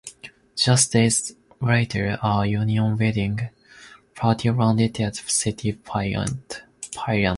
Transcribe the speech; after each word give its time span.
Just 0.55 0.91
days 0.93 1.35
later, 1.61 2.17
a 2.23 2.43
Union 2.47 2.97
raiding 2.97 3.51
party 4.15 4.49
landed 4.49 4.99
at 4.99 5.15
City 5.15 5.73
Point. 5.73 6.63